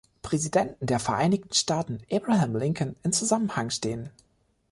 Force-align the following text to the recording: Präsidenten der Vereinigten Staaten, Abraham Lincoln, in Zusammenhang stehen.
Präsidenten 0.23 0.83
der 0.83 0.97
Vereinigten 0.97 1.53
Staaten, 1.53 1.99
Abraham 2.11 2.55
Lincoln, 2.55 2.95
in 3.03 3.13
Zusammenhang 3.13 3.69
stehen. 3.69 4.09